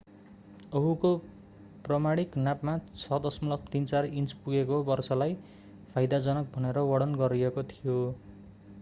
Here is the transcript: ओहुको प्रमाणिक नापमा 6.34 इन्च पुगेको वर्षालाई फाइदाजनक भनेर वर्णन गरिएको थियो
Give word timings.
ओहुको 0.77 1.09
प्रमाणिक 1.87 2.37
नापमा 2.39 2.73
6.34 3.01 4.09
इन्च 4.15 4.33
पुगेको 4.39 4.81
वर्षालाई 4.85 5.35
फाइदाजनक 5.93 6.53
भनेर 6.55 6.85
वर्णन 6.87 7.15
गरिएको 7.17 7.63
थियो 7.69 7.99